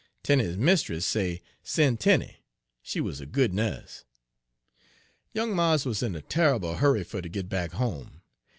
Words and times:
Tenie's 0.23 0.57
mistiss 0.57 1.05
say 1.05 1.43
sen' 1.61 1.95
Tenie; 1.97 2.37
she 2.81 2.99
wuz 2.99 3.17
a 3.21 3.27
good 3.27 3.53
nuss. 3.53 4.03
Young 5.31 5.55
mars 5.55 5.85
wuz 5.85 6.01
in 6.01 6.15
a 6.15 6.23
tarrible 6.23 6.77
hurry 6.77 7.03
fer 7.03 7.21
ter 7.21 7.29
git 7.29 7.47
back 7.49 7.73
home. 7.73 8.23